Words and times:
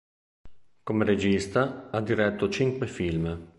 Come 0.81 1.05
regista 1.05 1.89
ha 1.91 2.01
diretto 2.01 2.49
cinque 2.49 2.87
film. 2.87 3.49